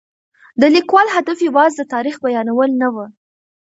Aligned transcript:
د 0.61 0.63
لیکوال 0.75 1.07
هدف 1.15 1.37
یوازې 1.47 1.75
د 1.77 1.83
تاریخ 1.93 2.15
بیانول 2.25 2.71
نه 2.81 2.87
و. 2.93 2.97